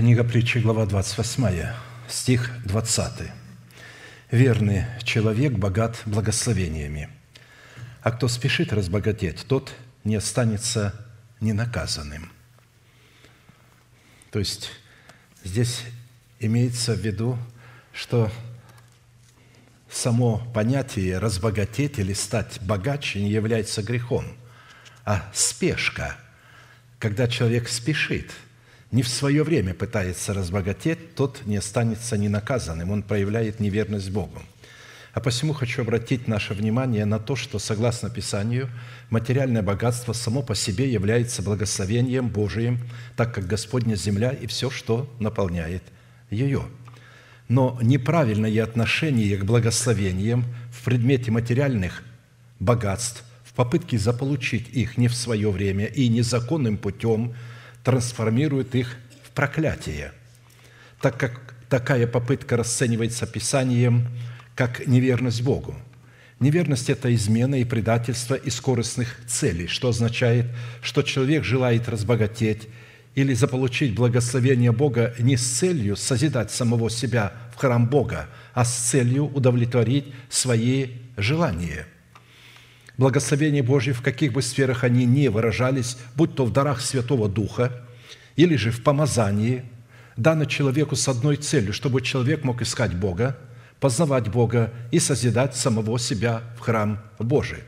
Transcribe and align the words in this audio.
Книга 0.00 0.24
притчи, 0.24 0.56
глава 0.56 0.86
28, 0.86 1.74
стих 2.08 2.50
20. 2.64 3.30
«Верный 4.30 4.86
человек 5.04 5.52
богат 5.52 6.00
благословениями, 6.06 7.10
а 8.00 8.10
кто 8.10 8.26
спешит 8.26 8.72
разбогатеть, 8.72 9.44
тот 9.46 9.74
не 10.04 10.16
останется 10.16 10.94
ненаказанным». 11.42 12.32
То 14.30 14.38
есть 14.38 14.70
здесь 15.44 15.82
имеется 16.38 16.94
в 16.94 17.00
виду, 17.00 17.36
что 17.92 18.32
само 19.90 20.38
понятие 20.54 21.18
«разбогатеть» 21.18 21.98
или 21.98 22.14
«стать 22.14 22.58
богаче» 22.62 23.20
не 23.20 23.30
является 23.30 23.82
грехом, 23.82 24.24
а 25.04 25.30
спешка, 25.34 26.16
когда 26.98 27.28
человек 27.28 27.68
спешит– 27.68 28.32
не 28.92 29.02
в 29.02 29.08
свое 29.08 29.44
время 29.44 29.72
пытается 29.72 30.34
разбогатеть, 30.34 31.14
тот 31.14 31.42
не 31.46 31.56
останется 31.56 32.16
ненаказанным, 32.16 32.90
он 32.90 33.02
проявляет 33.02 33.60
неверность 33.60 34.10
Богу. 34.10 34.42
А 35.12 35.20
посему 35.20 35.52
хочу 35.52 35.82
обратить 35.82 36.28
наше 36.28 36.54
внимание 36.54 37.04
на 37.04 37.18
то, 37.18 37.34
что, 37.34 37.58
согласно 37.58 38.10
Писанию, 38.10 38.68
материальное 39.10 39.62
богатство 39.62 40.12
само 40.12 40.42
по 40.42 40.54
себе 40.54 40.90
является 40.90 41.42
благословением 41.42 42.28
Божиим, 42.28 42.78
так 43.16 43.34
как 43.34 43.46
Господня 43.46 43.96
земля 43.96 44.30
и 44.30 44.46
все, 44.46 44.70
что 44.70 45.12
наполняет 45.18 45.82
ее. 46.30 46.62
Но 47.48 47.76
неправильное 47.82 48.62
отношение 48.62 49.36
к 49.36 49.44
благословениям 49.44 50.44
в 50.72 50.84
предмете 50.84 51.32
материальных 51.32 52.04
богатств, 52.60 53.24
в 53.44 53.52
попытке 53.54 53.98
заполучить 53.98 54.68
их 54.68 54.96
не 54.96 55.08
в 55.08 55.14
свое 55.16 55.50
время 55.50 55.86
и 55.86 56.08
незаконным 56.08 56.76
путем– 56.76 57.34
трансформирует 57.84 58.74
их 58.74 58.96
в 59.22 59.30
проклятие, 59.30 60.12
так 61.00 61.18
как 61.18 61.54
такая 61.68 62.06
попытка 62.06 62.56
расценивается 62.56 63.26
Писанием 63.26 64.08
как 64.54 64.86
неверность 64.86 65.42
Богу. 65.42 65.74
Неверность– 66.40 66.88
это 66.90 67.14
измена 67.14 67.60
и 67.60 67.64
предательство 67.64 68.34
и 68.34 68.50
скоростных 68.50 69.20
целей, 69.26 69.66
что 69.66 69.88
означает, 69.88 70.46
что 70.82 71.02
человек 71.02 71.44
желает 71.44 71.88
разбогатеть 71.88 72.68
или 73.14 73.34
заполучить 73.34 73.94
благословение 73.94 74.72
Бога 74.72 75.14
не 75.18 75.36
с 75.36 75.46
целью 75.46 75.96
созидать 75.96 76.50
самого 76.50 76.88
себя 76.90 77.32
в 77.54 77.56
храм 77.56 77.86
Бога, 77.86 78.28
а 78.54 78.64
с 78.64 78.74
целью 78.74 79.26
удовлетворить 79.26 80.14
свои 80.28 80.88
желания. 81.16 81.86
Благословение 83.00 83.62
Божье, 83.62 83.94
в 83.94 84.02
каких 84.02 84.34
бы 84.34 84.42
сферах 84.42 84.84
они 84.84 85.06
ни 85.06 85.28
выражались, 85.28 85.96
будь 86.16 86.34
то 86.34 86.44
в 86.44 86.52
дарах 86.52 86.82
Святого 86.82 87.30
Духа 87.30 87.80
или 88.36 88.56
же 88.56 88.70
в 88.70 88.82
помазании, 88.82 89.64
дано 90.18 90.44
человеку 90.44 90.96
с 90.96 91.08
одной 91.08 91.36
целью, 91.36 91.72
чтобы 91.72 92.02
человек 92.02 92.44
мог 92.44 92.60
искать 92.60 92.94
Бога, 92.94 93.38
познавать 93.80 94.28
Бога 94.28 94.70
и 94.90 94.98
созидать 94.98 95.56
самого 95.56 95.98
себя 95.98 96.42
в 96.58 96.60
храм 96.60 97.00
Божий. 97.18 97.60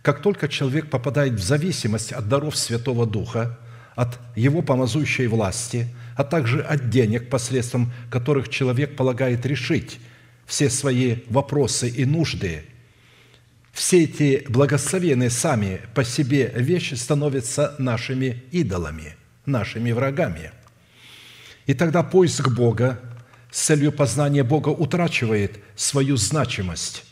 Как 0.00 0.22
только 0.22 0.48
человек 0.48 0.88
попадает 0.88 1.34
в 1.34 1.42
зависимость 1.42 2.12
от 2.12 2.30
даров 2.30 2.56
Святого 2.56 3.04
Духа, 3.04 3.58
от 3.96 4.18
его 4.34 4.62
помазующей 4.62 5.26
власти, 5.26 5.94
а 6.16 6.24
также 6.24 6.62
от 6.62 6.88
денег, 6.88 7.28
посредством 7.28 7.92
которых 8.10 8.48
человек 8.48 8.96
полагает 8.96 9.44
решить 9.44 10.00
все 10.46 10.70
свои 10.70 11.16
вопросы 11.28 11.86
и 11.90 12.06
нужды– 12.06 12.64
все 13.72 14.04
эти 14.04 14.44
благословенные 14.48 15.30
сами 15.30 15.80
по 15.94 16.04
себе 16.04 16.52
вещи 16.54 16.94
становятся 16.94 17.74
нашими 17.78 18.42
идолами, 18.50 19.16
нашими 19.46 19.92
врагами. 19.92 20.52
И 21.66 21.74
тогда 21.74 22.02
поиск 22.02 22.48
Бога 22.48 23.00
с 23.50 23.62
целью 23.62 23.92
познания 23.92 24.42
Бога 24.42 24.70
утрачивает 24.70 25.58
свою 25.76 26.16
значимость, 26.16 27.04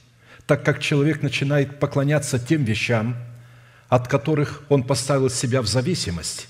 так 0.47 0.65
как 0.65 0.81
человек 0.81 1.23
начинает 1.23 1.79
поклоняться 1.79 2.39
тем 2.39 2.65
вещам, 2.65 3.17
от 3.89 4.09
которых 4.09 4.63
он 4.69 4.83
поставил 4.83 5.31
себя 5.31 5.63
в 5.63 5.67
зависимость, 5.67 6.49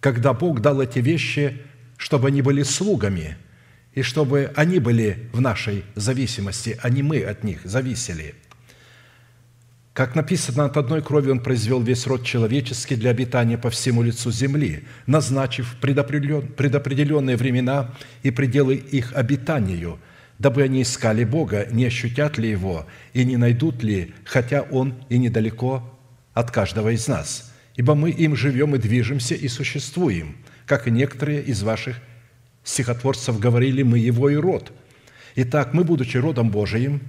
когда 0.00 0.32
Бог 0.32 0.60
дал 0.60 0.80
эти 0.80 0.98
вещи, 0.98 1.62
чтобы 1.96 2.28
они 2.28 2.42
были 2.42 2.62
слугами, 2.62 3.36
и 3.94 4.02
чтобы 4.02 4.52
они 4.54 4.78
были 4.78 5.30
в 5.32 5.40
нашей 5.40 5.84
зависимости, 5.94 6.78
а 6.82 6.90
не 6.90 7.02
мы 7.02 7.22
от 7.22 7.42
них 7.42 7.60
зависели– 7.64 8.34
как 9.96 10.14
написано, 10.14 10.66
от 10.66 10.76
одной 10.76 11.00
крови 11.00 11.30
Он 11.30 11.40
произвел 11.40 11.80
весь 11.80 12.06
род 12.06 12.22
человеческий 12.22 12.96
для 12.96 13.08
обитания 13.08 13.56
по 13.56 13.70
всему 13.70 14.02
лицу 14.02 14.30
земли, 14.30 14.84
назначив 15.06 15.74
предопределенные 15.80 17.38
времена 17.38 17.94
и 18.22 18.30
пределы 18.30 18.74
их 18.74 19.14
обитанию, 19.14 19.98
дабы 20.38 20.64
они 20.64 20.82
искали 20.82 21.24
Бога, 21.24 21.66
не 21.70 21.86
ощутят 21.86 22.36
ли 22.36 22.50
Его 22.50 22.84
и 23.14 23.24
не 23.24 23.38
найдут 23.38 23.82
ли, 23.82 24.12
хотя 24.26 24.60
Он 24.70 24.92
и 25.08 25.16
недалеко 25.16 25.98
от 26.34 26.50
каждого 26.50 26.90
из 26.90 27.08
нас. 27.08 27.54
Ибо 27.76 27.94
мы 27.94 28.10
им 28.10 28.36
живем 28.36 28.74
и 28.74 28.78
движемся 28.78 29.34
и 29.34 29.48
существуем, 29.48 30.36
как 30.66 30.86
и 30.86 30.90
некоторые 30.90 31.42
из 31.42 31.62
ваших 31.62 31.96
стихотворцев 32.64 33.40
говорили, 33.40 33.82
мы 33.82 33.98
Его 33.98 34.28
и 34.28 34.36
род. 34.36 34.72
Итак, 35.36 35.72
мы, 35.72 35.84
будучи 35.84 36.18
родом 36.18 36.50
Божиим, 36.50 37.00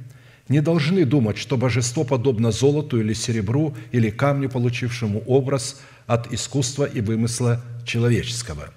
не 0.50 0.62
должны 0.62 1.06
думать, 1.06 1.38
что 1.38 1.58
божество 1.58 2.04
подобно 2.04 2.52
золоту 2.52 3.00
или 3.00 3.14
серебру 3.14 3.76
или 3.92 4.10
камню, 4.10 4.50
получившему 4.50 5.24
образ 5.26 5.82
от 6.06 6.32
искусства 6.34 6.86
и 6.86 7.02
вымысла 7.02 7.62
человеческого. 7.86 8.70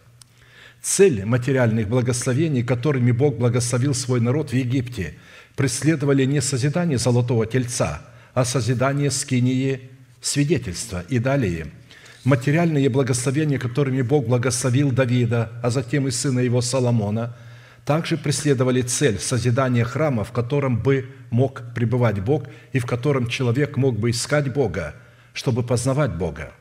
Цель 0.82 1.24
материальных 1.24 1.88
благословений, 1.88 2.62
которыми 2.62 3.12
Бог 3.12 3.36
благословил 3.36 3.94
свой 3.94 4.20
народ 4.20 4.50
в 4.50 4.54
Египте, 4.54 5.14
преследовали 5.54 6.24
не 6.24 6.40
созидание 6.40 6.98
золотого 6.98 7.46
тельца, 7.46 8.02
а 8.34 8.44
созидание 8.44 9.10
скинии 9.10 9.90
свидетельства. 10.20 11.04
И 11.08 11.18
далее– 11.18 11.68
материальные 12.24 12.88
благословения, 12.88 13.58
которыми 13.58 14.02
Бог 14.02 14.26
благословил 14.26 14.90
Давида, 14.90 15.52
а 15.62 15.70
затем 15.70 16.08
и 16.08 16.10
сына 16.10 16.40
его 16.40 16.60
Соломона– 16.62 17.36
также 17.84 18.16
преследовали 18.16 18.82
цель 18.82 19.18
созидания 19.18 19.84
храма, 19.84 20.24
в 20.24 20.32
котором 20.32 20.80
бы 20.82 21.06
мог 21.30 21.62
пребывать 21.74 22.20
Бог 22.20 22.44
и 22.72 22.78
в 22.78 22.86
котором 22.86 23.28
человек 23.28 23.76
мог 23.76 23.98
бы 23.98 24.10
искать 24.10 24.52
Бога, 24.52 24.94
чтобы 25.32 25.62
познавать 25.62 26.14
Бога. 26.14 26.52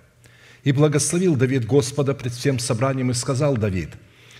И 0.63 0.71
благословил 0.71 1.35
Давид 1.35 1.65
Господа 1.65 2.13
пред 2.13 2.33
всем 2.33 2.59
собранием 2.59 3.11
и 3.11 3.13
сказал 3.13 3.57
Давид, 3.57 3.89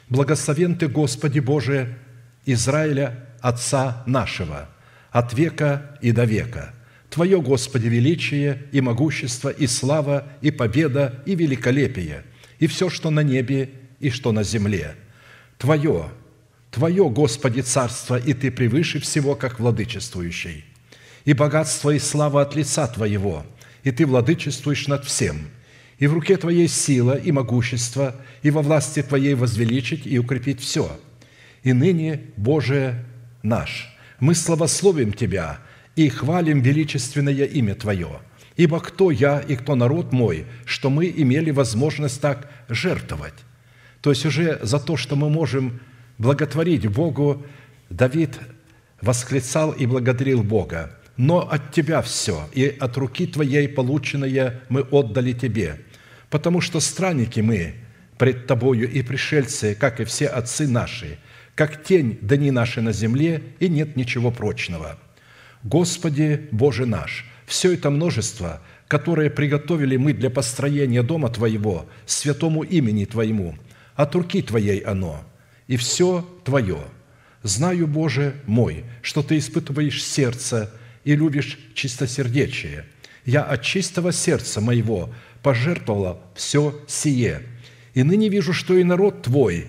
«Благословен 0.09 0.75
Ты, 0.75 0.87
Господи 0.87 1.39
Боже, 1.39 1.97
Израиля, 2.45 3.25
Отца 3.41 4.03
нашего, 4.05 4.67
от 5.11 5.33
века 5.33 5.97
и 6.01 6.11
до 6.11 6.25
века. 6.25 6.73
Твое, 7.09 7.41
Господи, 7.41 7.87
величие 7.87 8.63
и 8.71 8.81
могущество, 8.81 9.49
и 9.49 9.65
слава, 9.65 10.27
и 10.41 10.51
победа, 10.51 11.23
и 11.25 11.35
великолепие, 11.35 12.23
и 12.59 12.67
все, 12.67 12.89
что 12.89 13.09
на 13.09 13.21
небе 13.21 13.69
и 13.99 14.09
что 14.09 14.31
на 14.31 14.43
земле. 14.43 14.95
Твое, 15.57 16.09
Твое, 16.71 17.09
Господи, 17.09 17.61
царство, 17.61 18.17
и 18.17 18.33
Ты 18.33 18.51
превыше 18.51 18.99
всего, 18.99 19.35
как 19.35 19.59
владычествующий. 19.59 20.65
И 21.25 21.33
богатство 21.33 21.89
и 21.89 21.99
слава 21.99 22.41
от 22.41 22.55
лица 22.55 22.87
Твоего, 22.87 23.45
и 23.83 23.91
Ты 23.91 24.05
владычествуешь 24.05 24.87
над 24.87 25.05
всем. 25.05 25.49
И 25.97 26.07
в 26.07 26.13
руке 26.13 26.37
Твоей 26.37 26.67
сила 26.67 27.17
и 27.17 27.31
могущество, 27.31 28.15
и 28.43 28.51
во 28.51 28.61
власти 28.61 29.01
Твоей 29.01 29.33
возвеличить 29.33 30.05
и 30.05 30.19
укрепить 30.19 30.61
все. 30.61 30.99
И 31.63 31.73
ныне, 31.73 32.21
Боже 32.37 33.03
наш, 33.43 33.95
мы 34.19 34.35
славословим 34.35 35.11
Тебя 35.11 35.59
и 35.95 36.07
хвалим 36.07 36.61
величественное 36.61 37.45
имя 37.45 37.75
Твое. 37.75 38.21
Ибо 38.55 38.79
кто 38.79 39.09
я 39.09 39.39
и 39.39 39.55
кто 39.55 39.75
народ 39.75 40.11
мой, 40.11 40.45
что 40.65 40.89
мы 40.89 41.07
имели 41.07 41.49
возможность 41.49 42.21
так 42.21 42.51
жертвовать? 42.67 43.33
То 44.01 44.09
есть 44.11 44.25
уже 44.25 44.59
за 44.61 44.79
то, 44.79 44.97
что 44.97 45.15
мы 45.15 45.29
можем 45.29 45.79
благотворить 46.19 46.85
Богу, 46.87 47.43
Давид 47.89 48.37
восклицал 49.01 49.71
и 49.71 49.87
благодарил 49.87 50.43
Бога. 50.43 50.95
«Но 51.17 51.39
от 51.49 51.73
Тебя 51.73 52.01
все, 52.01 52.47
и 52.53 52.67
от 52.79 52.95
руки 52.95 53.25
Твоей 53.27 53.67
полученное 53.67 54.61
мы 54.69 54.81
отдали 54.81 55.33
Тебе, 55.33 55.81
потому 56.29 56.61
что 56.61 56.79
странники 56.79 57.41
мы 57.41 57.73
пред 58.17 58.47
Тобою 58.47 58.89
и 58.89 59.01
пришельцы, 59.01 59.75
как 59.75 59.99
и 59.99 60.05
все 60.05 60.27
отцы 60.27 60.67
наши, 60.67 61.17
как 61.55 61.83
тень 61.83 62.19
дни 62.21 62.51
наши 62.51 62.81
на 62.81 62.93
земле, 62.93 63.41
и 63.59 63.67
нет 63.67 63.97
ничего 63.97 64.31
прочного. 64.31 64.97
Господи 65.63 66.47
Боже 66.51 66.85
наш, 66.85 67.25
все 67.45 67.73
это 67.73 67.89
множество, 67.89 68.61
которое 68.87 69.29
приготовили 69.29 69.97
мы 69.97 70.13
для 70.13 70.29
построения 70.29 71.03
дома 71.03 71.27
Твоего, 71.29 71.85
святому 72.05 72.63
имени 72.63 73.03
Твоему, 73.03 73.57
от 73.95 74.15
руки 74.15 74.41
Твоей 74.41 74.79
оно– 74.79 75.21
и 75.69 75.77
все 75.77 76.27
Твое. 76.43 76.79
Знаю, 77.43 77.87
Боже 77.87 78.35
мой, 78.47 78.83
что 79.03 79.21
Ты 79.21 79.37
испытываешь 79.37 80.03
сердце 80.03 80.73
и 81.05 81.15
любишь 81.15 81.59
чистосердечие. 81.75 82.85
Я 83.23 83.43
от 83.43 83.61
чистого 83.61 84.11
сердца 84.11 84.61
моего 84.61 85.13
пожертвовала 85.43 86.21
все 86.33 86.77
сие, 86.87 87.43
и 87.93 88.01
ныне 88.01 88.29
вижу, 88.29 88.51
что 88.51 88.75
и 88.75 88.83
народ 88.83 89.21
Твой 89.21 89.67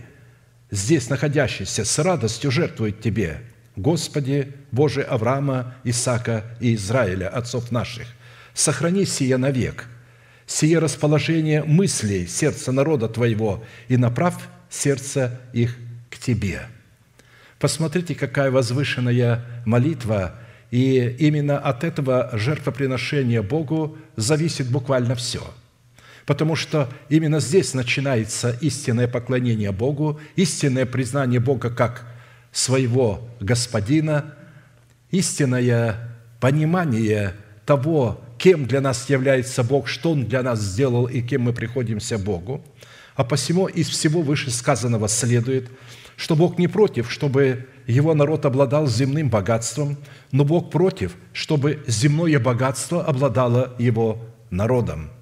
здесь 0.71 1.11
находящийся, 1.11 1.85
с 1.85 1.99
радостью 1.99 2.51
жертвует 2.51 3.03
Тебе, 3.03 3.43
Господи, 3.77 4.55
Боже 4.73 5.03
Авраама, 5.03 5.75
Исаака 5.85 6.45
и 6.61 6.75
Израиля, 6.77 7.29
отцов 7.29 7.71
наших. 7.71 8.07
Сохрани 8.55 9.05
сие 9.05 9.37
навек, 9.37 9.87
сие 10.47 10.79
расположение 10.79 11.63
мыслей 11.63 12.27
сердца 12.27 12.73
народа 12.73 13.07
Твоего 13.09 13.63
и 13.89 13.99
направь 13.99 14.43
сердце 14.71 15.39
их 15.53 15.77
Тебе». 16.21 16.63
Посмотрите, 17.59 18.15
какая 18.15 18.51
возвышенная 18.51 19.45
молитва, 19.67 20.35
и 20.71 21.17
именно 21.19 21.59
от 21.59 21.85
этого 21.85 22.31
жертвоприношения 22.33 23.43
Богу 23.43 23.99
зависит 24.17 24.71
буквально 24.71 25.15
все– 25.15 25.43
потому 26.31 26.55
что 26.55 26.89
именно 27.09 27.41
здесь 27.41 27.75
начинается 27.75 28.57
истинное 28.61 29.09
поклонение 29.09 29.73
Богу, 29.73 30.21
истинное 30.37 30.87
признание 30.87 31.41
Бога 31.41 31.71
как 31.71 32.07
своего 32.53 33.29
Господина, 33.41 34.35
истинное 35.11 35.97
понимание 36.39 37.35
того, 37.67 38.21
кем 38.39 38.67
для 38.67 38.81
нас 38.81 39.11
является 39.11 39.65
Бог, 39.65 39.89
что 39.89 40.13
Он 40.13 40.25
для 40.27 40.45
нас 40.45 40.61
сделал 40.61 41.07
и 41.07 41.21
кем 41.21 41.43
мы 41.43 41.53
приходимся 41.53 42.17
Богу. 42.17 42.65
А 43.17 43.25
посему 43.25 43.67
из 43.67 43.89
всего 43.89 44.23
вышесказанного 44.23 45.09
следует, 45.09 45.69
что 46.21 46.37
Бог 46.37 46.59
не 46.59 46.69
против, 46.69 47.11
чтобы 47.11 47.67
его 47.87 48.13
народ 48.15 48.45
обладал 48.45 48.87
земным 48.87 49.31
богатством, 49.31 49.97
но 50.33 50.45
Бог 50.45 50.71
против, 50.71 51.17
чтобы 51.33 51.83
земное 51.87 52.39
богатство 52.39 53.03
обладало 53.05 53.75
его 53.79 54.19
народом– 54.51 55.11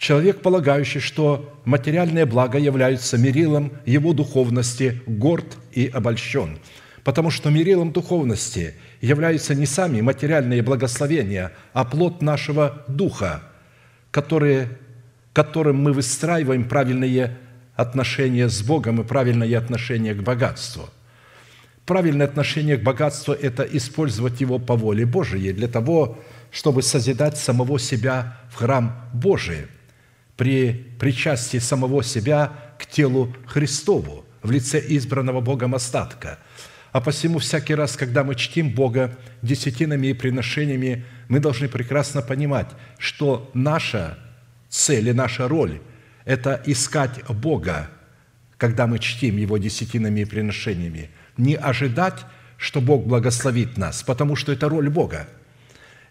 Человек, 0.00 0.40
полагающий, 0.40 0.98
что 0.98 1.60
материальные 1.66 2.24
блага 2.24 2.58
являются 2.58 3.18
мерилом 3.18 3.70
его 3.84 4.14
духовности, 4.14 5.02
горд 5.06 5.58
и 5.72 5.88
обольщен, 5.88 6.58
потому 7.04 7.28
что 7.28 7.50
мерилом 7.50 7.92
духовности 7.92 8.76
являются 9.02 9.54
не 9.54 9.66
сами 9.66 10.00
материальные 10.00 10.62
благословения, 10.62 11.52
а 11.74 11.84
плод 11.84 12.22
нашего 12.22 12.82
духа, 12.88 13.42
которые, 14.10 14.78
которым 15.34 15.82
мы 15.82 15.92
выстраиваем 15.92 16.66
правильные 16.66 17.36
отношения 17.74 18.48
с 18.48 18.62
Богом 18.62 19.00
и 19.00 19.04
правильное 19.04 19.58
отношение 19.58 20.14
к 20.14 20.22
богатству. 20.22 20.88
Правильное 21.86 22.26
отношение 22.26 22.76
к 22.76 22.82
богатству– 22.82 23.32
это 23.42 23.62
использовать 23.62 24.40
его 24.40 24.58
по 24.58 24.76
воле 24.76 25.06
Божией 25.06 25.52
для 25.52 25.68
того, 25.68 26.18
чтобы 26.50 26.82
созидать 26.82 27.38
самого 27.38 27.78
себя 27.78 28.38
в 28.50 28.56
храм 28.56 29.08
Божий– 29.12 29.66
при 30.40 30.72
причастии 30.98 31.58
самого 31.58 32.02
себя 32.02 32.54
к 32.78 32.86
телу 32.86 33.30
Христову 33.44 34.24
в 34.42 34.50
лице 34.50 34.82
избранного 34.88 35.42
Богом 35.42 35.74
остатка. 35.74 36.38
А 36.92 37.02
посему 37.02 37.40
всякий 37.40 37.74
раз, 37.74 37.94
когда 37.94 38.24
мы 38.24 38.34
чтим 38.34 38.70
Бога 38.70 39.18
десятинами 39.42 40.06
и 40.06 40.14
приношениями, 40.14 41.04
мы 41.28 41.40
должны 41.40 41.68
прекрасно 41.68 42.22
понимать, 42.22 42.68
что 42.96 43.50
наша 43.52 44.18
цель 44.70 45.10
и 45.10 45.12
наша 45.12 45.46
роль– 45.46 45.78
это 46.30 46.62
искать 46.66 47.24
Бога, 47.28 47.90
когда 48.56 48.86
мы 48.86 48.98
чтим 48.98 49.36
Его 49.36 49.58
десятинами 49.58 50.20
и 50.20 50.24
приношениями. 50.24 51.10
Не 51.36 51.56
ожидать, 51.56 52.24
что 52.56 52.80
Бог 52.80 53.06
благословит 53.06 53.76
нас, 53.76 54.02
потому 54.02 54.36
что 54.36 54.52
это 54.52 54.68
роль 54.68 54.90
Бога. 54.90 55.28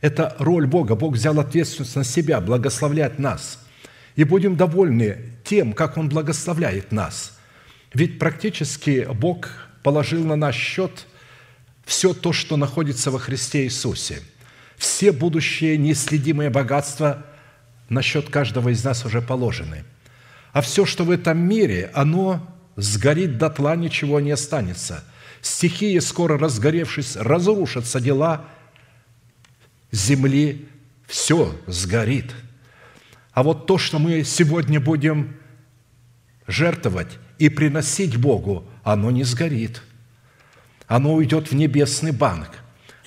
Это 0.02 0.36
роль 0.40 0.68
Бога. 0.68 0.96
Бог 0.96 1.14
взял 1.14 1.40
ответственность 1.40 1.96
на 1.96 2.04
себя, 2.04 2.42
благословлять 2.42 3.20
нас– 3.20 3.60
и 4.20 4.26
будем 4.26 4.58
довольны 4.58 5.18
тем, 5.46 5.72
как 5.72 5.96
Он 5.96 6.10
благословляет 6.10 6.92
нас. 6.92 7.40
Ведь 7.94 8.20
практически 8.20 9.08
Бог 9.14 9.48
положил 9.82 10.26
на 10.26 10.36
наш 10.36 10.58
счет 10.58 11.08
все 11.86 12.14
то, 12.14 12.34
что 12.34 12.58
находится 12.58 13.12
во 13.12 13.20
Христе 13.20 13.64
Иисусе. 13.64 14.20
Все 14.76 15.14
будущие 15.14 15.78
неследимые 15.78 16.50
богатства 16.50 17.26
на 17.88 18.02
счет 18.02 18.30
каждого 18.30 18.68
из 18.68 18.84
нас 18.84 19.06
уже 19.06 19.22
положены. 19.22 19.86
А 20.52 20.62
все, 20.62 20.86
что 20.86 21.04
в 21.04 21.12
этом 21.12 21.38
мире, 21.38 21.92
оно 21.94 22.46
сгорит 22.76 23.38
дотла, 23.38 23.76
ничего 23.76 24.20
не 24.20 24.32
останется. 24.32 25.04
Стихии, 25.42 26.00
скоро 26.00 26.38
разгоревшись, 26.38 27.16
разрушатся 27.16 28.00
дела 28.00 28.46
земли, 29.92 30.68
все 31.08 31.56
сгорит– 31.68 32.34
а 33.40 33.44
вот 33.44 33.68
то, 33.68 33.78
что 33.78 34.00
мы 34.00 34.26
сегодня 34.26 34.82
будем 34.82 35.38
жертвовать 36.46 37.20
и 37.38 37.48
приносить 37.48 38.18
Богу, 38.18 38.66
оно 38.84 39.12
не 39.12 39.24
сгорит. 39.24 39.82
Оно 40.88 41.14
уйдет 41.14 41.50
в 41.50 41.56
небесный 41.56 42.12
банк. 42.12 42.50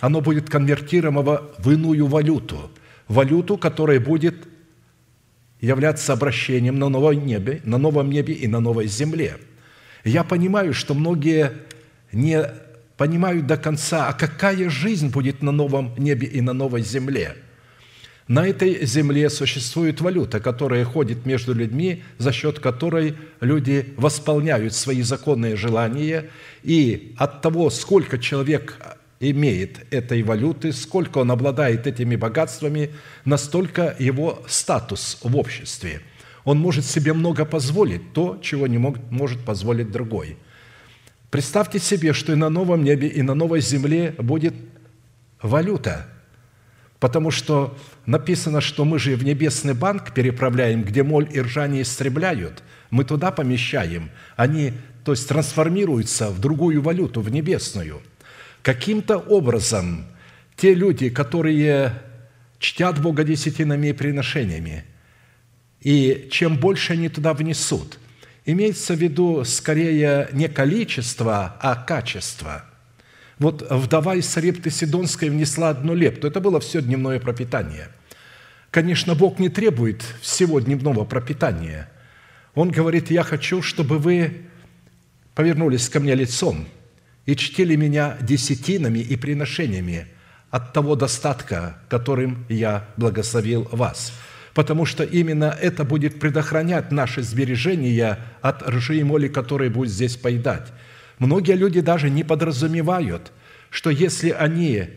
Оно 0.00 0.22
будет 0.22 0.48
конвертировано 0.48 1.42
в 1.58 1.70
иную 1.70 2.06
валюту. 2.06 2.70
Валюту, 3.08 3.58
которая 3.58 4.00
будет 4.00 4.48
являться 5.62 6.12
обращением 6.12 6.78
на 6.78 6.90
новом 6.90 7.24
небе, 7.24 7.62
на 7.64 7.78
новом 7.78 8.10
небе 8.10 8.34
и 8.34 8.46
на 8.46 8.60
новой 8.60 8.86
земле. 8.86 9.38
Я 10.04 10.24
понимаю, 10.24 10.74
что 10.74 10.92
многие 10.92 11.52
не 12.12 12.44
понимают 12.98 13.46
до 13.46 13.56
конца, 13.56 14.08
а 14.08 14.12
какая 14.12 14.68
жизнь 14.68 15.08
будет 15.08 15.40
на 15.42 15.52
новом 15.52 15.94
небе 15.96 16.26
и 16.26 16.42
на 16.42 16.52
новой 16.52 16.82
земле– 16.82 17.36
на 18.28 18.46
этой 18.46 18.86
земле 18.86 19.28
существует 19.30 20.00
валюта, 20.00 20.38
которая 20.38 20.84
ходит 20.84 21.26
между 21.26 21.54
людьми, 21.54 22.02
за 22.18 22.32
счет 22.32 22.60
которой 22.60 23.14
люди 23.40 23.92
восполняют 23.96 24.74
свои 24.74 25.02
законные 25.02 25.56
желания, 25.56 26.30
и 26.62 27.14
от 27.18 27.42
того, 27.42 27.68
сколько 27.68 28.18
человек 28.18 28.78
имеет 29.30 29.86
этой 29.92 30.22
валюты, 30.22 30.72
сколько 30.72 31.18
он 31.18 31.30
обладает 31.30 31.86
этими 31.86 32.16
богатствами, 32.16 32.90
настолько 33.24 33.94
его 33.98 34.42
статус 34.48 35.18
в 35.22 35.36
обществе. 35.36 36.00
Он 36.44 36.58
может 36.58 36.84
себе 36.84 37.12
много 37.12 37.44
позволить, 37.44 38.12
то, 38.12 38.38
чего 38.42 38.66
не 38.66 38.78
мог, 38.78 38.98
может 39.10 39.44
позволить 39.44 39.90
другой. 39.90 40.36
Представьте 41.30 41.78
себе, 41.78 42.12
что 42.12 42.32
и 42.32 42.36
на 42.36 42.50
новом 42.50 42.84
небе, 42.84 43.08
и 43.08 43.22
на 43.22 43.34
новой 43.34 43.60
земле 43.60 44.14
будет 44.18 44.54
валюта– 45.40 46.08
потому 47.02 47.32
что 47.32 47.76
написано, 48.06 48.60
что 48.60 48.84
мы 48.84 49.00
же 49.00 49.16
в 49.16 49.24
небесный 49.24 49.74
банк 49.74 50.14
переправляем, 50.14 50.84
где 50.84 51.02
моль 51.02 51.28
и 51.32 51.40
ржание 51.40 51.82
истребляют, 51.82 52.62
мы 52.90 53.02
туда 53.02 53.32
помещаем, 53.32 54.12
они, 54.36 54.74
то 55.04 55.10
есть 55.10 55.26
трансформируются 55.26 56.30
в 56.30 56.38
другую 56.38 56.80
валюту, 56.80 57.20
в 57.20 57.28
небесную. 57.28 58.02
Каким-то 58.62 59.18
образом 59.18 60.06
те 60.56 60.74
люди, 60.74 61.08
которые 61.08 62.00
чтят 62.58 63.00
Бога 63.00 63.24
десятинами 63.24 63.88
и 63.88 63.92
приношениями, 63.92 64.84
и 65.80 66.28
чем 66.30 66.56
больше 66.56 66.92
они 66.92 67.08
туда 67.08 67.34
внесут, 67.34 67.98
имеется 68.44 68.94
в 68.94 68.98
виду 68.98 69.44
скорее 69.44 70.28
не 70.32 70.48
количество, 70.48 71.56
а 71.60 71.74
качество– 71.74 72.64
вот 73.42 73.66
вдова 73.68 74.14
из 74.14 74.28
Сарепты 74.28 74.70
Сидонской 74.70 75.28
внесла 75.28 75.70
одну 75.70 75.94
лепту. 75.94 76.28
Это 76.28 76.40
было 76.40 76.60
все 76.60 76.80
дневное 76.80 77.18
пропитание. 77.18 77.88
Конечно, 78.70 79.16
Бог 79.16 79.40
не 79.40 79.48
требует 79.48 80.02
всего 80.20 80.60
дневного 80.60 81.04
пропитания. 81.04 81.90
Он 82.54 82.70
говорит, 82.70 83.10
я 83.10 83.24
хочу, 83.24 83.60
чтобы 83.60 83.98
вы 83.98 84.42
повернулись 85.34 85.88
ко 85.88 85.98
мне 85.98 86.14
лицом 86.14 86.68
и 87.26 87.36
чтили 87.36 87.76
меня 87.76 88.16
десятинами 88.20 88.98
и 88.98 89.16
приношениями 89.16 90.08
от 90.50 90.72
того 90.72 90.96
достатка, 90.96 91.78
которым 91.88 92.44
я 92.48 92.88
благословил 92.96 93.68
вас. 93.72 94.12
Потому 94.54 94.84
что 94.84 95.02
именно 95.02 95.56
это 95.60 95.84
будет 95.84 96.20
предохранять 96.20 96.92
наши 96.92 97.22
сбережения 97.22 98.18
от 98.42 98.62
ржи 98.68 98.98
и 98.98 99.02
моли, 99.02 99.28
которые 99.28 99.70
будет 99.70 99.90
здесь 99.90 100.16
поедать. 100.16 100.68
Многие 101.18 101.56
люди 101.56 101.80
даже 101.80 102.10
не 102.10 102.22
подразумевают, 102.22 103.32
что 103.70 103.88
если 103.88 104.30
они 104.30 104.88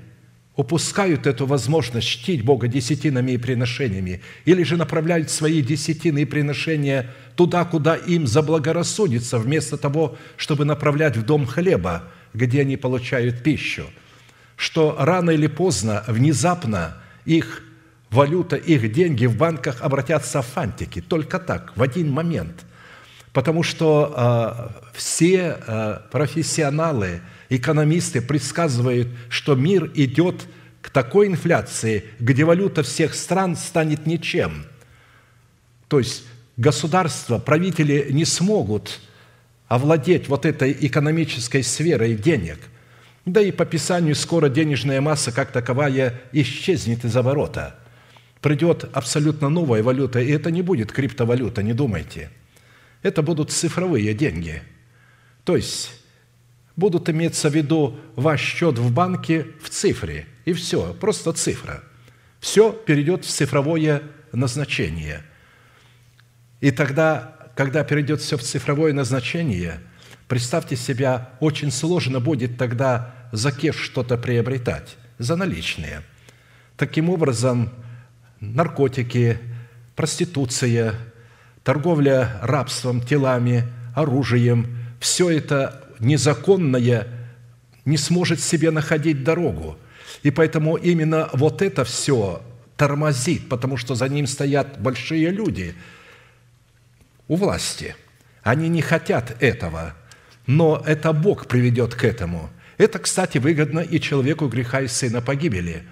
упускают 0.56 1.28
эту 1.28 1.46
возможность 1.46 2.08
чтить 2.08 2.44
Бога 2.44 2.68
десятинами 2.68 3.34
и 3.34 3.38
приношениями, 3.38 4.22
или 4.46 4.64
же 4.64 4.78
направляют 4.78 5.30
свои 5.30 5.62
десятины 5.62 6.24
и 6.24 6.26
приношения 6.26 7.14
туда, 7.36 7.66
куда 7.66 7.96
им 7.96 8.26
заблагорассудится, 8.26 9.38
вместо 9.38 9.78
того, 9.78 10.18
чтобы 10.38 10.66
направлять 10.66 11.18
в 11.18 11.24
дом 11.24 11.46
хлеба, 11.46 12.04
где 12.36 12.62
они 12.62 12.78
получают 12.78 13.42
пищу, 13.42 13.86
что 14.56 14.96
рано 15.00 15.32
или 15.32 15.48
поздно, 15.48 16.04
внезапно 16.08 16.98
их 17.26 17.64
валюта, 18.12 18.56
их 18.56 18.92
деньги 18.92 19.26
в 19.26 19.38
банках 19.38 19.82
обратятся 19.82 20.42
в 20.42 20.48
фантики. 20.48 21.02
Только 21.02 21.40
так, 21.40 21.74
в 21.76 21.82
один 21.82 22.12
момент– 22.12 22.66
потому 23.36 23.64
что 23.64 24.14
э, 24.16 24.88
все 24.94 25.60
э, 25.60 26.00
профессионалы, 26.10 27.20
экономисты 27.50 28.22
предсказывают, 28.22 29.10
что 29.28 29.56
мир 29.56 29.92
идет 29.94 30.48
к 30.82 30.90
такой 30.90 31.28
инфляции, 31.28 32.06
где 32.22 32.46
валюта 32.46 32.82
всех 32.82 33.14
стран 33.14 33.58
станет 33.58 34.06
ничем. 34.06 34.66
То 35.90 36.00
есть 36.00 36.24
государства, 36.56 37.38
правители 37.38 38.08
не 38.10 38.24
смогут 38.24 39.02
овладеть 39.68 40.28
вот 40.28 40.46
этой 40.46 40.72
экономической 40.72 41.64
сферой 41.64 42.16
денег. 42.16 42.60
Да 43.26 43.42
и 43.42 43.52
по 43.52 43.66
Писанию 43.66 44.16
скоро 44.16 44.50
денежная 44.50 45.02
масса 45.02 45.32
как 45.32 45.52
таковая 45.52 46.22
исчезнет 46.32 47.04
из 47.06 47.16
оборота. 47.18 47.76
Придет 48.42 48.88
абсолютно 48.94 49.50
новая 49.50 49.82
валюта, 49.82 50.20
и 50.20 50.30
это 50.30 50.52
не 50.52 50.62
будет 50.62 50.92
криптовалюта, 50.92 51.64
не 51.64 51.74
думайте. 51.74 52.30
Это 53.02 53.24
будут 53.24 53.52
цифровые 53.52 54.14
деньги. 54.14 54.62
То 55.44 55.56
есть 55.56 55.92
будут 56.76 57.10
иметься 57.10 57.50
в 57.50 57.56
виду 57.56 57.98
ваш 58.16 58.42
счет 58.42 58.78
в 58.78 58.92
банке 58.94 59.48
в 59.62 59.70
цифре, 59.70 60.28
и 60.46 60.54
все, 60.54 60.94
просто 60.94 61.34
цифра. 61.34 61.84
Все 62.40 62.72
перейдет 62.72 63.26
в 63.26 63.30
цифровое 63.30 64.04
назначение. 64.32 65.24
И 66.62 66.70
тогда 66.70 67.45
когда 67.56 67.84
перейдет 67.86 68.22
все 68.22 68.38
в 68.38 68.44
цифровое 68.44 68.94
назначение, 68.94 69.80
представьте 70.28 70.76
себя, 70.76 71.30
очень 71.40 71.72
сложно 71.72 72.20
будет 72.20 72.58
тогда 72.58 73.16
за 73.32 73.52
кеш 73.52 73.78
что-то 73.78 74.18
приобретать, 74.18 74.98
за 75.18 75.38
наличные. 75.38 76.02
Таким 76.78 77.10
образом, 77.10 77.70
наркотики, 78.42 79.40
проституция, 79.96 80.96
торговля 81.64 82.38
рабством, 82.42 83.02
телами, 83.02 83.64
оружием, 83.96 84.78
все 85.00 85.30
это 85.30 85.82
незаконное 86.00 87.08
не 87.86 87.98
сможет 87.98 88.42
себе 88.42 88.72
находить 88.72 89.24
дорогу. 89.24 89.78
И 90.24 90.32
поэтому 90.32 90.76
именно 90.76 91.30
вот 91.32 91.62
это 91.62 91.86
все 91.86 92.42
тормозит, 92.76 93.48
потому 93.48 93.78
что 93.78 93.96
за 93.96 94.10
ним 94.10 94.28
стоят 94.28 94.82
большие 94.82 95.30
люди– 95.30 95.74
у 97.28 97.36
власти. 97.36 97.96
Они 98.44 98.70
не 98.70 98.82
хотят 98.82 99.36
этого, 99.42 99.94
но 100.48 100.82
это 100.86 101.14
Бог 101.14 101.48
приведет 101.48 101.96
к 101.96 102.04
этому. 102.04 102.50
Это, 102.78 103.00
кстати, 103.00 103.38
выгодно 103.38 103.80
и 103.80 104.00
человеку 104.00 104.48
греха 104.48 104.82
и 104.82 104.88
сына 104.88 105.22
погибели. 105.22 105.84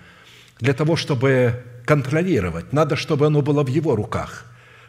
Для 0.59 0.73
того, 0.73 0.95
чтобы 0.95 1.63
контролировать, 1.85 2.73
надо, 2.73 2.95
чтобы 2.95 3.27
оно 3.27 3.41
было 3.41 3.63
в 3.63 3.67
его 3.67 3.95
руках. 3.95 4.45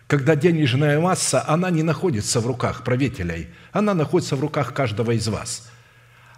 Когда 0.06 0.36
денежная 0.36 1.00
масса, 1.00 1.44
она 1.46 1.70
не 1.70 1.82
находится 1.82 2.40
в 2.40 2.46
руках 2.46 2.84
правителей, 2.84 3.48
она 3.72 3.94
находится 3.94 4.36
в 4.36 4.40
руках 4.40 4.74
каждого 4.74 5.12
из 5.12 5.26
вас. 5.28 5.70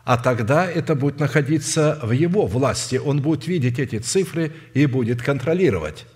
А 0.04 0.16
тогда 0.16 0.70
это 0.70 0.94
будет 0.94 1.18
находиться 1.18 1.98
в 2.00 2.12
его 2.12 2.46
власти. 2.46 2.94
Он 2.94 3.20
будет 3.20 3.48
видеть 3.48 3.80
эти 3.80 3.98
цифры 3.98 4.52
и 4.72 4.86
будет 4.86 5.20
контролировать. 5.20 6.06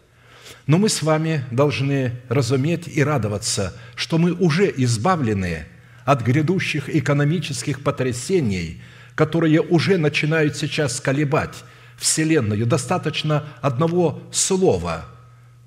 Но 0.67 0.79
мы 0.79 0.89
с 0.89 1.03
вами 1.03 1.45
должны 1.51 2.13
разуметь 2.29 2.89
и 2.89 3.03
радоваться, 3.03 3.75
что 3.95 4.19
мы 4.19 4.33
уже 4.33 4.73
избавлены 4.77 5.67
от 6.05 6.23
грядущих 6.23 6.89
экономических 6.89 7.83
потрясений, 7.83 8.83
которые 9.15 9.61
уже 9.61 9.99
начинают 9.99 10.57
сейчас 10.57 11.01
колебать 11.01 11.65
Вселенную. 11.97 12.67
Достаточно 12.67 13.45
одного 13.61 14.23
слова 14.33 15.07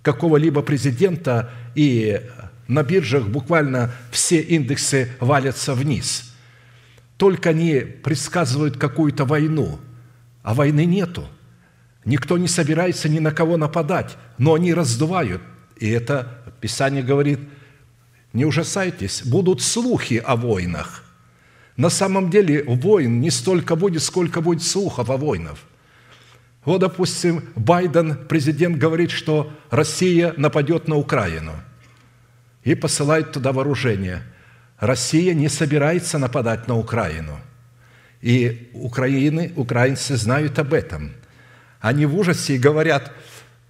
какого-либо 0.01 0.61
президента, 0.61 1.49
и 1.75 2.21
на 2.67 2.83
биржах 2.83 3.27
буквально 3.27 3.91
все 4.11 4.41
индексы 4.41 5.09
валятся 5.19 5.73
вниз. 5.73 6.33
Только 7.17 7.51
они 7.51 7.79
предсказывают 7.79 8.77
какую-то 8.77 9.25
войну, 9.25 9.79
а 10.43 10.53
войны 10.53 10.85
нету– 10.85 11.27
Никто 12.05 12.37
не 12.37 12.47
собирается 12.47 13.07
ни 13.07 13.19
на 13.19 13.31
кого 13.31 13.57
нападать, 13.57 14.17
но 14.37 14.55
они 14.55 14.73
раздувают. 14.73 15.41
И 15.77 15.89
это 15.89 16.39
Писание 16.59 17.03
говорит, 17.03 17.39
не 18.33 18.45
ужасайтесь, 18.45 19.23
будут 19.25 19.61
слухи 19.61 20.21
о 20.23 20.35
войнах. 20.35 21.03
На 21.77 21.89
самом 21.89 22.29
деле 22.29 22.63
войн 22.63 23.21
не 23.21 23.31
столько 23.31 23.75
будет, 23.75 24.03
сколько 24.03 24.41
будет 24.41 24.63
слухов 24.63 25.09
о 25.09 25.17
войнах. 25.17 25.57
Вот, 26.65 26.79
допустим, 26.79 27.43
Байден, 27.55 28.17
президент, 28.27 28.77
говорит, 28.77 29.11
что 29.11 29.51
Россия 29.69 30.33
нападет 30.37 30.87
на 30.87 30.95
Украину 30.95 31.53
и 32.63 32.75
посылает 32.75 33.31
туда 33.31 33.51
вооружение. 33.51 34.23
Россия 34.77 35.33
не 35.33 35.49
собирается 35.49 36.17
нападать 36.17 36.67
на 36.67 36.77
Украину. 36.77 37.39
И 38.21 38.69
Украины, 38.73 39.51
украинцы 39.55 40.15
знают 40.15 40.59
об 40.59 40.73
этом– 40.73 41.13
они 41.83 42.05
в 42.05 42.17
ужасе 42.17 42.55
и 42.55 42.57
говорят, 42.57 43.11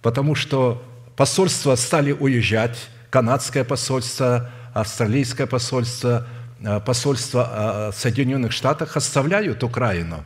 потому 0.00 0.36
что 0.36 0.84
посольства 1.16 1.74
стали 1.74 2.12
уезжать, 2.12 2.78
канадское 3.10 3.64
посольство, 3.64 4.50
австралийское 4.72 5.48
посольство, 5.48 6.24
э, 6.60 6.78
посольство 6.78 7.90
э, 7.90 7.92
Соединенных 7.92 8.52
Штатов 8.52 8.96
оставляют 8.96 9.64
Украину. 9.64 10.24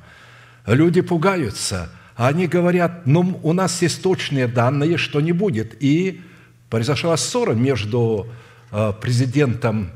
Люди 0.66 1.00
пугаются, 1.00 1.88
они 2.14 2.46
говорят, 2.46 3.06
ну, 3.06 3.40
у 3.42 3.54
нас 3.54 3.80
есть 3.80 4.02
точные 4.02 4.48
данные, 4.48 4.98
что 4.98 5.22
не 5.22 5.32
будет. 5.32 5.82
И 5.82 6.20
произошла 6.68 7.16
ссора 7.16 7.54
между 7.54 8.26
э, 8.70 8.92
президентом 9.00 9.92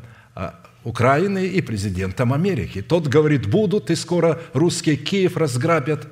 Украины 0.83 1.47
и 1.47 1.61
президентом 1.61 2.33
Америки. 2.33 2.81
Тот 2.81 3.07
говорит, 3.07 3.51
будут, 3.51 3.91
и 3.91 3.95
скоро 3.97 4.41
русские 4.55 4.97
Киев 4.97 5.37
разграбят, 5.37 6.09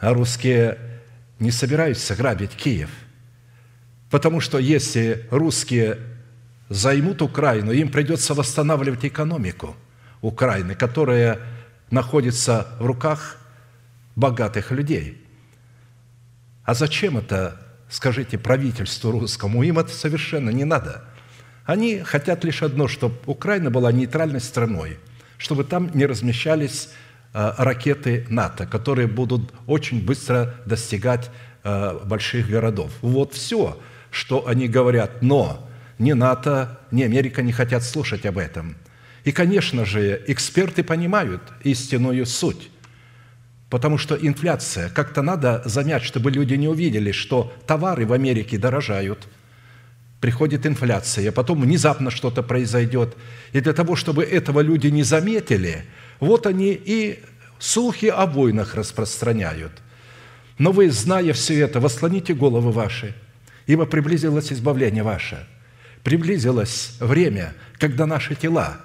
а 0.00 0.12
русские 0.12 0.87
не 1.38 1.50
собираются 1.50 2.14
грабить 2.16 2.52
Киев. 2.52 2.90
Потому 4.10 4.40
что 4.40 4.58
если 4.58 5.26
русские 5.30 5.98
займут 6.68 7.22
Украину, 7.22 7.72
им 7.72 7.90
придется 7.90 8.34
восстанавливать 8.34 9.04
экономику 9.04 9.76
Украины, 10.20 10.74
которая 10.74 11.38
находится 11.90 12.68
в 12.78 12.86
руках 12.86 13.38
богатых 14.16 14.70
людей. 14.70 15.24
А 16.64 16.74
зачем 16.74 17.16
это, 17.16 17.60
скажите, 17.88 18.36
правительству 18.38 19.10
русскому? 19.10 19.62
Им 19.62 19.78
это 19.78 19.90
совершенно 19.90 20.50
не 20.50 20.64
надо. 20.64 21.04
Они 21.64 22.00
хотят 22.00 22.44
лишь 22.44 22.62
одно, 22.62 22.88
чтобы 22.88 23.16
Украина 23.26 23.70
была 23.70 23.92
нейтральной 23.92 24.40
страной, 24.40 24.98
чтобы 25.36 25.64
там 25.64 25.90
не 25.94 26.06
размещались 26.06 26.90
ракеты 27.32 28.26
НАТО, 28.30 28.66
которые 28.66 29.06
будут 29.06 29.52
очень 29.66 30.04
быстро 30.04 30.54
достигать 30.66 31.30
э, 31.62 31.98
больших 32.04 32.48
городов. 32.48 32.90
Вот 33.02 33.34
все, 33.34 33.78
что 34.10 34.46
они 34.46 34.68
говорят. 34.68 35.22
Но 35.22 35.68
ни 35.98 36.12
НАТО, 36.12 36.80
ни 36.90 37.02
Америка 37.02 37.42
не 37.42 37.52
хотят 37.52 37.84
слушать 37.84 38.24
об 38.26 38.38
этом. 38.38 38.76
И, 39.24 39.32
конечно 39.32 39.84
же, 39.84 40.22
эксперты 40.26 40.82
понимают 40.82 41.42
истинную 41.62 42.24
суть. 42.24 42.70
Потому 43.68 43.98
что 43.98 44.16
инфляция, 44.16 44.88
как-то 44.88 45.20
надо 45.20 45.60
замять, 45.66 46.02
чтобы 46.02 46.30
люди 46.30 46.54
не 46.54 46.68
увидели, 46.68 47.12
что 47.12 47.52
товары 47.66 48.06
в 48.06 48.14
Америке 48.14 48.56
дорожают, 48.56 49.28
приходит 50.20 50.66
инфляция, 50.66 51.30
потом 51.30 51.60
внезапно 51.60 52.10
что-то 52.10 52.42
произойдет. 52.42 53.14
И 53.52 53.60
для 53.60 53.74
того, 53.74 53.94
чтобы 53.94 54.24
этого 54.24 54.60
люди 54.60 54.86
не 54.86 55.02
заметили– 55.02 55.84
вот 56.20 56.46
они 56.46 56.72
и 56.72 57.22
слухи 57.58 58.06
о 58.06 58.26
войнах 58.26 58.74
распространяют. 58.74 59.72
Но 60.58 60.72
вы, 60.72 60.90
зная 60.90 61.32
все 61.32 61.60
это, 61.60 61.80
восслоните 61.80 62.34
головы 62.34 62.72
ваши, 62.72 63.14
ибо 63.66 63.86
приблизилось 63.86 64.52
избавление 64.52 65.02
ваше. 65.02 65.46
Приблизилось 66.02 66.96
время, 67.00 67.54
когда 67.78 68.06
наши 68.06 68.34
тела 68.34 68.80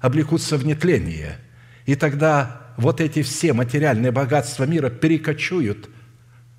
облекутся 0.00 0.56
в 0.56 0.64
нетление, 0.64 1.38
и 1.84 1.94
тогда 1.94 2.72
вот 2.76 3.00
эти 3.00 3.22
все 3.22 3.52
материальные 3.52 4.12
богатства 4.12 4.64
мира 4.64 4.88
перекочуют 4.88 5.90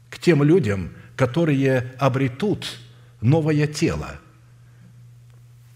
к 0.10 0.20
тем 0.20 0.44
людям, 0.44 0.92
которые 1.16 1.94
обретут 1.98 2.80
новое 3.22 3.66
тело, 3.68 4.20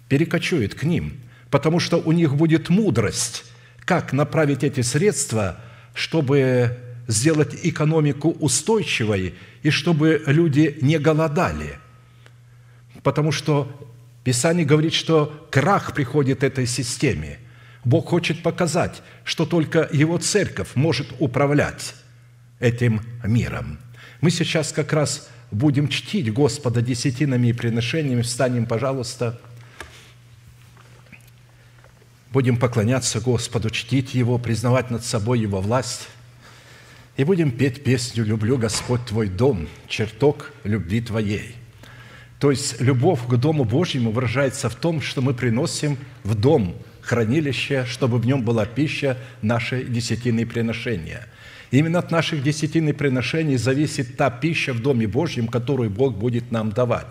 перекочуют 0.10 0.76
к 0.76 0.84
ним, 0.84 1.20
потому 1.50 1.80
что 1.80 1.98
у 1.98 2.12
них 2.12 2.36
будет 2.36 2.70
мудрость 2.70 3.46
как 3.86 4.14
направить 4.14 4.64
эти 4.64 4.82
средства, 4.82 5.58
чтобы 5.94 6.78
сделать 7.08 7.56
экономику 7.64 8.32
устойчивой 8.32 9.36
и 9.62 9.70
чтобы 9.70 10.24
люди 10.26 10.78
не 10.82 10.98
голодали. 10.98 11.78
Потому 13.04 13.32
что 13.32 13.72
Писание 14.24 14.66
говорит, 14.66 14.94
что 14.94 15.48
крах 15.52 15.94
приходит 15.94 16.44
этой 16.44 16.66
системе. 16.66 17.38
Бог 17.84 18.10
хочет 18.10 18.42
показать, 18.42 19.04
что 19.24 19.46
только 19.46 19.88
Его 19.92 20.18
церковь 20.18 20.70
может 20.74 21.14
управлять 21.20 21.94
этим 22.60 23.02
миром. 23.24 23.78
Мы 24.22 24.32
сейчас 24.32 24.72
как 24.72 24.92
раз 24.94 25.30
будем 25.52 25.88
чтить 25.90 26.34
Господа 26.34 26.82
десятинами 26.82 27.50
и 27.50 27.54
приношениями. 27.54 28.24
Встанем, 28.24 28.66
пожалуйста. 28.66 29.40
Будем 32.36 32.58
поклоняться 32.58 33.22
Господу, 33.22 33.70
чтить 33.70 34.14
Его, 34.14 34.38
признавать 34.38 34.92
над 34.92 35.06
собой 35.06 35.40
Его 35.40 35.62
власть. 35.62 36.10
И 37.16 37.24
будем 37.24 37.50
петь 37.50 37.82
песню 37.82 38.26
«Люблю, 38.26 38.58
Господь, 38.58 39.06
Твой 39.06 39.30
дом, 39.30 39.70
чертог 39.88 40.52
любви 40.66 41.00
Твоей». 41.00 41.56
То 42.42 42.52
есть 42.52 42.82
любовь 42.82 43.22
к 43.26 43.38
Дому 43.38 43.64
Божьему 43.64 44.12
выражается 44.12 44.70
в 44.70 44.76
том, 44.76 45.00
что 45.00 45.22
мы 45.22 45.34
приносим 45.34 45.98
в 46.26 46.36
Дом 46.36 46.76
хранилище, 47.00 47.86
чтобы 47.86 48.18
в 48.18 48.26
нем 48.26 48.44
была 48.44 48.66
пища, 48.66 49.18
наши 49.42 49.86
десятины 49.86 50.46
приношения. 50.46 51.30
Именно 51.72 52.00
от 52.00 52.12
наших 52.12 52.44
десятины 52.44 52.94
приношений 52.94 53.56
зависит 53.56 54.18
та 54.18 54.30
пища 54.30 54.74
в 54.74 54.82
Доме 54.82 55.08
Божьем, 55.08 55.48
которую 55.48 55.90
Бог 55.90 56.18
будет 56.18 56.52
нам 56.52 56.74
давать. 56.74 57.08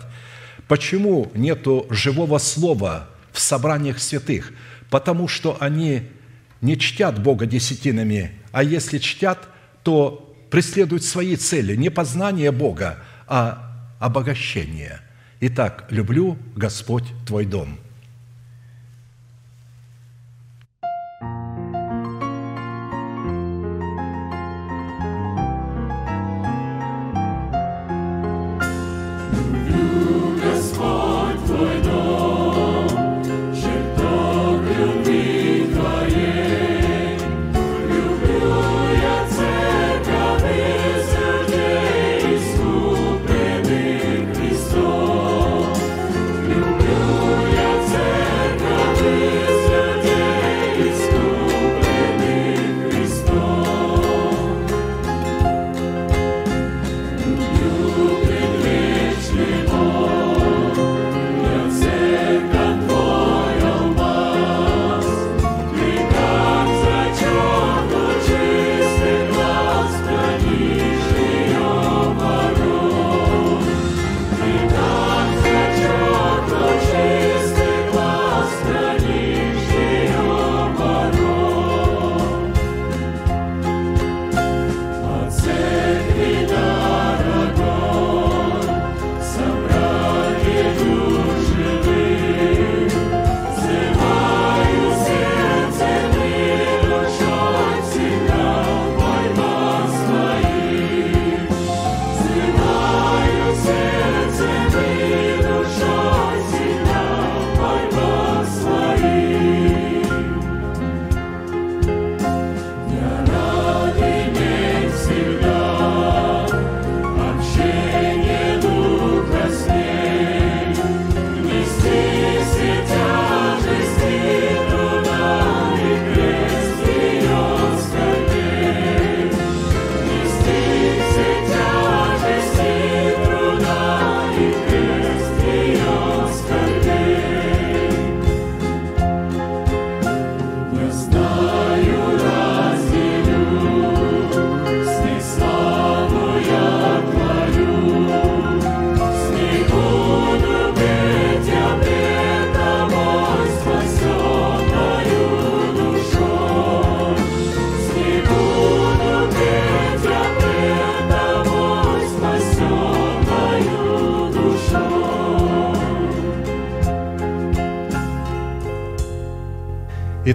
Почему 0.67 1.31
нету 1.33 1.87
живого 1.89 2.37
слова 2.37 3.09
в 3.31 3.39
собраниях 3.39 3.97
святых? 3.97 4.53
Потому 4.89 5.27
что 5.27 5.57
они 5.59 6.03
не 6.61 6.77
чтят 6.77 7.21
Бога 7.21 7.45
десятинами, 7.45 8.31
а 8.51 8.63
если 8.63 8.97
чтят, 8.97 9.47
то 9.83 10.35
преследуют 10.49 11.03
свои 11.03 11.35
цели, 11.35 11.75
не 11.75 11.89
познание 11.89 12.51
Бога, 12.51 12.99
а 13.27 13.89
обогащение. 13.99 15.01
Итак, 15.41 15.87
люблю, 15.89 16.37
Господь, 16.55 17.05
Твой 17.25 17.45
дом– 17.45 17.79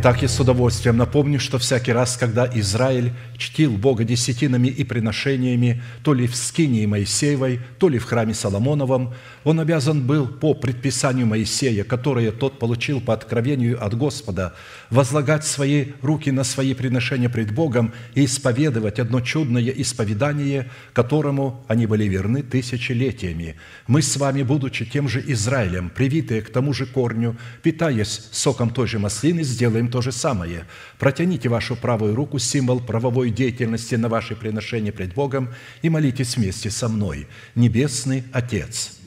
Итак, 0.02 0.22
я 0.22 0.28
с 0.28 0.40
удовольствием 0.40 0.96
напомню, 0.96 1.38
что 1.38 1.58
всякий 1.58 1.92
раз, 1.92 2.16
когда 2.16 2.48
Израиль 2.54 3.12
чтил 3.40 3.72
Бога 3.72 4.04
десятинами 4.04 4.68
и 4.68 4.84
приношениями, 4.84 5.82
то 6.04 6.12
ли 6.12 6.26
в 6.26 6.36
скинии 6.36 6.84
Моисеевой, 6.86 7.60
то 7.78 7.88
ли 7.88 7.98
в 7.98 8.04
храме 8.04 8.34
Соломоновом, 8.34 9.14
он 9.44 9.58
обязан 9.58 10.06
был 10.06 10.28
по 10.28 10.54
предписанию 10.54 11.26
Моисея, 11.26 11.82
которое 11.84 12.32
тот 12.32 12.58
получил 12.58 13.00
по 13.00 13.14
откровению 13.14 13.82
от 13.82 13.96
Господа, 13.96 14.54
возлагать 14.90 15.46
свои 15.46 15.86
руки 16.02 16.30
на 16.30 16.44
свои 16.44 16.74
приношения 16.74 17.30
пред 17.30 17.52
Богом 17.54 17.92
и 18.14 18.26
исповедовать 18.26 18.98
одно 18.98 19.20
чудное 19.22 19.70
исповедание, 19.70 20.70
которому 20.92 21.64
они 21.66 21.86
были 21.86 22.04
верны 22.04 22.42
тысячелетиями. 22.42 23.56
Мы 23.86 24.02
с 24.02 24.16
вами, 24.18 24.42
будучи 24.42 24.84
тем 24.84 25.08
же 25.08 25.24
Израилем, 25.26 25.88
привитые 25.88 26.42
к 26.42 26.50
тому 26.50 26.74
же 26.74 26.84
корню, 26.84 27.36
питаясь 27.62 28.28
соком 28.32 28.70
той 28.70 28.86
же 28.86 28.98
маслины, 28.98 29.42
сделаем 29.42 29.88
то 29.88 30.02
же 30.02 30.12
самое. 30.12 30.66
Протяните 30.98 31.48
вашу 31.48 31.74
правую 31.74 32.14
руку, 32.14 32.38
символ 32.38 32.80
правовой 32.80 33.29
деятельности 33.30 33.94
на 33.94 34.08
ваши 34.08 34.36
приношения 34.36 34.92
пред 34.92 35.14
Богом, 35.14 35.50
и 35.82 35.88
молитесь 35.88 36.36
вместе 36.36 36.70
со 36.70 36.88
мной. 36.88 37.26
Небесный 37.54 38.24
Отец, 38.32 38.98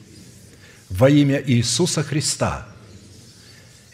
во 0.90 1.08
имя 1.08 1.42
Иисуса 1.44 2.02
Христа– 2.02 2.68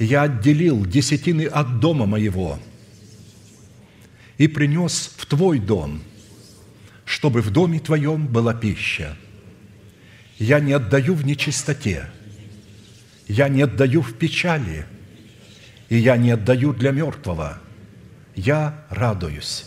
я 0.01 0.23
отделил 0.23 0.85
десятины 0.87 1.43
от 1.43 1.79
дома 1.79 2.07
моего 2.07 2.59
и 4.39 4.49
принес 4.49 5.13
в 5.17 5.27
Твой 5.27 5.59
дом, 5.59 6.01
чтобы 7.05 7.43
в 7.43 7.51
доме 7.51 7.79
Твоем 7.81 8.27
была 8.27 8.55
пища. 8.55 9.17
Я 10.39 10.59
не 10.59 10.73
отдаю 10.73 11.15
в 11.15 11.27
нечистоте, 11.27 12.09
я 13.29 13.51
не 13.51 13.61
отдаю 13.63 14.01
в 14.01 14.15
печали, 14.15 14.87
и 15.91 15.99
я 15.99 16.17
не 16.17 16.31
отдаю 16.31 16.73
для 16.73 16.93
мертвого. 16.93 17.59
Я 18.35 18.87
радуюсь, 18.89 19.67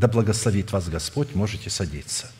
Да 0.00 0.08
благословит 0.08 0.72
вас 0.72 0.88
Господь, 0.88 1.34
можете 1.34 1.68
садиться. 1.68 2.32